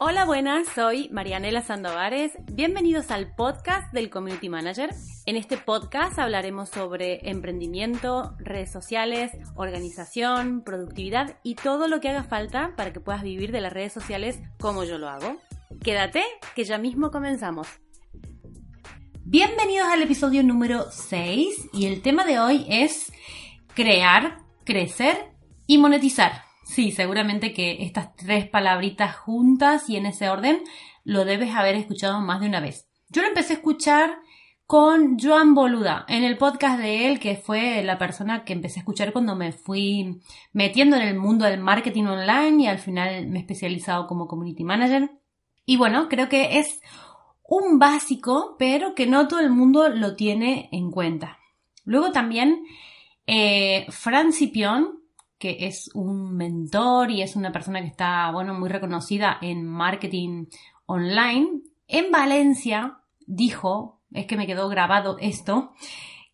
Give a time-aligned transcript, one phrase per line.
[0.00, 2.30] Hola, buenas, soy Marianela Sandovares.
[2.52, 4.90] Bienvenidos al podcast del Community Manager.
[5.26, 12.22] En este podcast hablaremos sobre emprendimiento, redes sociales, organización, productividad y todo lo que haga
[12.22, 15.36] falta para que puedas vivir de las redes sociales como yo lo hago.
[15.82, 16.22] Quédate,
[16.54, 17.66] que ya mismo comenzamos.
[19.24, 23.12] Bienvenidos al episodio número 6 y el tema de hoy es
[23.74, 25.32] crear, crecer
[25.66, 26.47] y monetizar.
[26.68, 30.60] Sí, seguramente que estas tres palabritas juntas y en ese orden
[31.02, 32.86] lo debes haber escuchado más de una vez.
[33.08, 34.18] Yo lo empecé a escuchar
[34.66, 38.82] con Joan Boluda en el podcast de él, que fue la persona que empecé a
[38.82, 40.20] escuchar cuando me fui
[40.52, 44.62] metiendo en el mundo del marketing online y al final me he especializado como community
[44.62, 45.10] manager.
[45.64, 46.82] Y bueno, creo que es
[47.44, 51.38] un básico, pero que no todo el mundo lo tiene en cuenta.
[51.86, 52.62] Luego también
[53.26, 54.34] eh, Fran
[55.38, 60.46] que es un mentor y es una persona que está, bueno, muy reconocida en marketing
[60.86, 65.72] online, en Valencia dijo, es que me quedó grabado esto,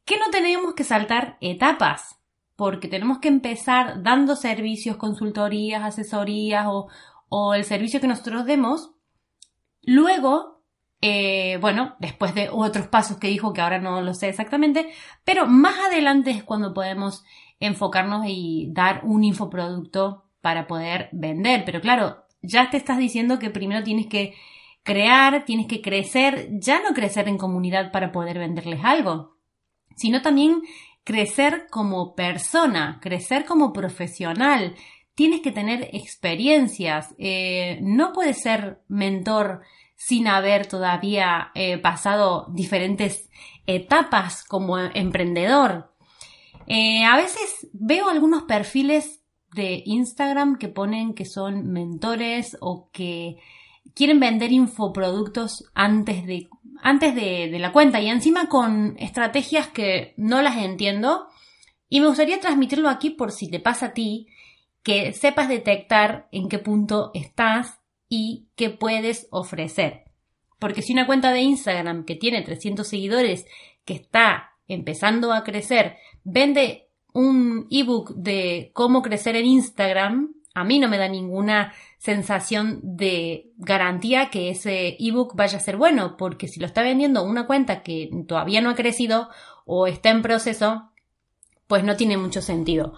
[0.04, 2.18] que no tenemos que saltar etapas,
[2.56, 6.88] porque tenemos que empezar dando servicios, consultorías, asesorías o,
[7.28, 8.92] o el servicio que nosotros demos.
[9.82, 10.62] Luego,
[11.00, 14.88] eh, bueno, después de otros pasos que dijo que ahora no lo sé exactamente,
[15.24, 17.24] pero más adelante es cuando podemos
[17.60, 21.64] enfocarnos y dar un infoproducto para poder vender.
[21.64, 24.34] Pero claro, ya te estás diciendo que primero tienes que
[24.82, 29.38] crear, tienes que crecer, ya no crecer en comunidad para poder venderles algo,
[29.96, 30.62] sino también
[31.04, 34.74] crecer como persona, crecer como profesional.
[35.14, 37.14] Tienes que tener experiencias.
[37.18, 39.62] Eh, no puedes ser mentor
[39.96, 43.30] sin haber todavía eh, pasado diferentes
[43.66, 45.93] etapas como emprendedor.
[46.66, 53.36] Eh, a veces veo algunos perfiles de Instagram que ponen que son mentores o que
[53.94, 56.48] quieren vender infoproductos antes de,
[56.82, 61.28] antes de, la cuenta y encima con estrategias que no las entiendo
[61.88, 64.26] y me gustaría transmitirlo aquí por si te pasa a ti,
[64.82, 70.04] que sepas detectar en qué punto estás y qué puedes ofrecer.
[70.58, 73.46] Porque si una cuenta de Instagram que tiene 300 seguidores,
[73.84, 80.78] que está empezando a crecer, vende un ebook de cómo crecer en Instagram, a mí
[80.78, 86.46] no me da ninguna sensación de garantía que ese ebook vaya a ser bueno, porque
[86.46, 89.28] si lo está vendiendo una cuenta que todavía no ha crecido
[89.64, 90.90] o está en proceso,
[91.66, 92.94] pues no tiene mucho sentido.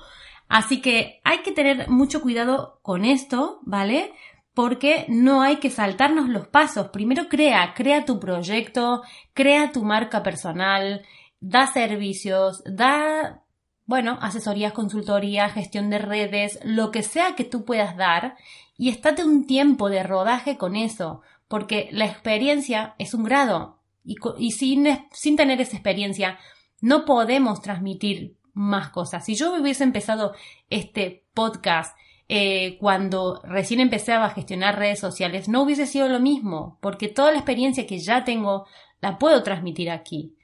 [0.48, 4.12] Así que hay que tener mucho cuidado con esto, ¿vale?
[4.54, 6.88] Porque no hay que saltarnos los pasos.
[6.88, 9.02] Primero crea, crea tu proyecto,
[9.34, 11.04] crea tu marca personal,
[11.40, 13.42] da servicios, da,
[13.84, 18.36] bueno, asesorías, consultoría, gestión de redes, lo que sea que tú puedas dar
[18.76, 24.16] y estate un tiempo de rodaje con eso, porque la experiencia es un grado y,
[24.38, 26.38] y sin, sin tener esa experiencia
[26.80, 29.24] no podemos transmitir más cosas.
[29.24, 30.34] Si yo hubiese empezado
[30.70, 31.96] este podcast
[32.28, 37.30] eh, cuando recién empecé a gestionar redes sociales, no hubiese sido lo mismo, porque toda
[37.30, 38.66] la experiencia que ya tengo
[39.00, 40.34] la puedo transmitir aquí.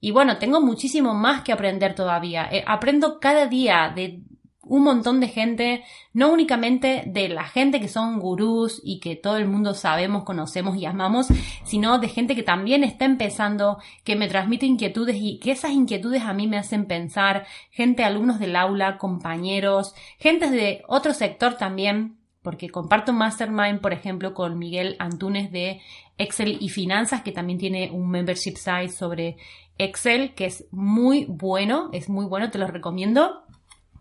[0.00, 2.48] Y bueno, tengo muchísimo más que aprender todavía.
[2.50, 4.22] Eh, aprendo cada día de
[4.68, 5.82] un montón de gente,
[6.12, 10.76] no únicamente de la gente que son gurús y que todo el mundo sabemos, conocemos
[10.76, 11.28] y amamos,
[11.64, 16.22] sino de gente que también está empezando, que me transmite inquietudes y que esas inquietudes
[16.22, 22.18] a mí me hacen pensar, gente, alumnos del aula, compañeros, gente de otro sector también,
[22.42, 25.80] porque comparto Mastermind, por ejemplo, con Miguel Antunes de
[26.18, 29.36] Excel y Finanzas, que también tiene un membership site sobre
[29.78, 33.42] Excel, que es muy bueno, es muy bueno, te lo recomiendo,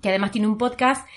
[0.02, 1.08] que además tiene un podcast.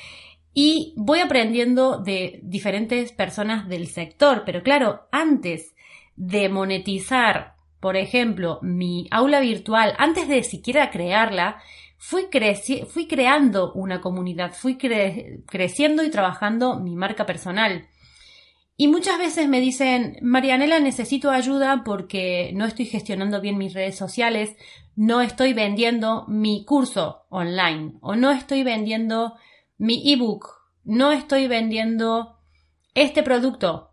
[0.53, 5.75] Y voy aprendiendo de diferentes personas del sector, pero claro, antes
[6.16, 11.62] de monetizar, por ejemplo, mi aula virtual, antes de siquiera crearla,
[11.97, 12.28] fui,
[12.88, 17.87] fui creando una comunidad, fui creciendo y trabajando mi marca personal.
[18.80, 23.94] Y muchas veces me dicen, Marianela, necesito ayuda porque no estoy gestionando bien mis redes
[23.94, 24.56] sociales,
[24.96, 29.34] no estoy vendiendo mi curso online o no estoy vendiendo
[29.76, 30.46] mi ebook,
[30.82, 32.38] no estoy vendiendo
[32.94, 33.90] este producto.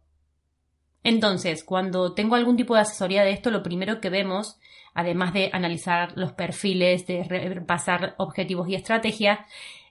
[1.03, 4.57] Entonces, cuando tengo algún tipo de asesoría de esto, lo primero que vemos,
[4.94, 9.39] además de analizar los perfiles, de repasar objetivos y estrategias,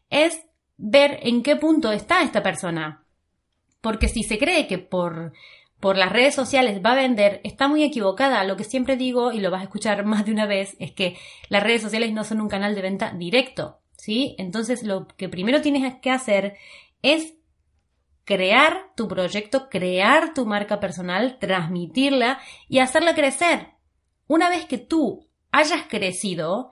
[0.08, 0.46] es
[0.78, 3.05] ver en qué punto está esta persona
[3.80, 5.32] porque si se cree que por,
[5.80, 8.44] por las redes sociales va a vender, está muy equivocada.
[8.44, 11.16] Lo que siempre digo, y lo vas a escuchar más de una vez, es que
[11.48, 14.34] las redes sociales no son un canal de venta directo, ¿sí?
[14.38, 16.56] Entonces lo que primero tienes que hacer
[17.02, 17.34] es
[18.24, 23.68] crear tu proyecto, crear tu marca personal, transmitirla y hacerla crecer.
[24.26, 26.70] Una vez que tú hayas crecido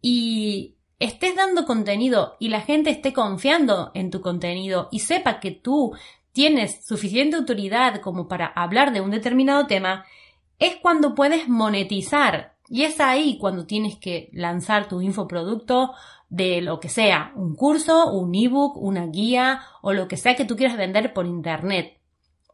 [0.00, 5.50] y estés dando contenido y la gente esté confiando en tu contenido y sepa que
[5.50, 5.94] tú
[6.34, 10.04] tienes suficiente autoridad como para hablar de un determinado tema,
[10.58, 12.56] es cuando puedes monetizar.
[12.68, 15.92] Y es ahí cuando tienes que lanzar tu infoproducto
[16.28, 20.44] de lo que sea, un curso, un ebook, una guía o lo que sea que
[20.44, 22.00] tú quieras vender por internet.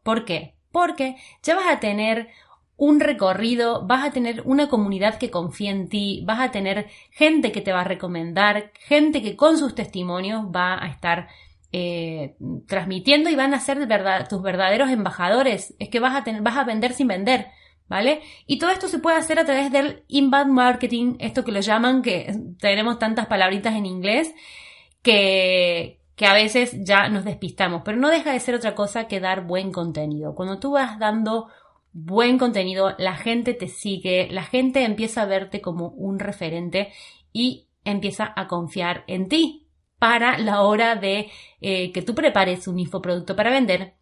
[0.02, 0.56] ¿Por qué?
[0.72, 2.28] Porque ya vas a tener
[2.76, 7.52] un recorrido, vas a tener una comunidad que confía en ti, vas a tener gente
[7.52, 11.28] que te va a recomendar, gente que con sus testimonios va a estar
[11.72, 12.34] eh,
[12.66, 13.78] transmitiendo y van a ser
[14.28, 15.74] tus verdaderos embajadores.
[15.78, 17.48] Es que vas a, tener, vas a vender sin vender.
[17.88, 18.20] ¿Vale?
[18.46, 22.02] Y todo esto se puede hacer a través del inbound marketing, esto que lo llaman,
[22.02, 24.32] que tenemos tantas palabritas en inglés,
[25.02, 29.18] que, que a veces ya nos despistamos, pero no deja de ser otra cosa que
[29.18, 30.36] dar buen contenido.
[30.36, 31.48] Cuando tú vas dando
[31.92, 36.92] buen contenido, la gente te sigue, la gente empieza a verte como un referente
[37.32, 39.59] y empieza a confiar en ti
[40.00, 41.30] para la hora de
[41.60, 43.94] eh, que tú prepares un infoproducto para vender,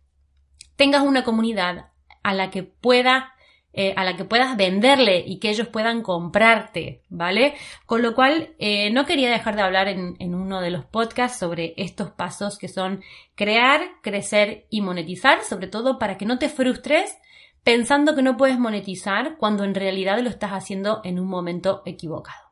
[0.76, 1.90] tengas una comunidad
[2.22, 3.34] a la que pueda
[3.74, 7.54] eh, a la que puedas venderle y que ellos puedan comprarte, ¿vale?
[7.84, 11.38] Con lo cual, eh, no quería dejar de hablar en, en, uno de los podcasts
[11.38, 13.02] sobre estos pasos que son
[13.34, 17.18] crear, crecer y monetizar, sobre todo para que no te frustres
[17.62, 22.47] pensando que no puedes monetizar cuando en realidad lo estás haciendo en un momento equivocado.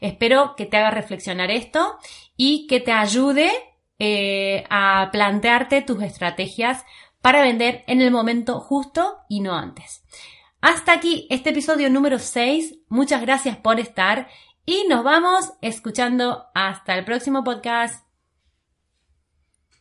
[0.00, 1.98] Espero que te haga reflexionar esto
[2.36, 3.50] y que te ayude
[3.98, 6.84] eh, a plantearte tus estrategias
[7.20, 10.04] para vender en el momento justo y no antes.
[10.60, 12.78] Hasta aquí este episodio número 6.
[12.88, 14.28] Muchas gracias por estar
[14.66, 18.13] y nos vamos escuchando hasta el próximo podcast.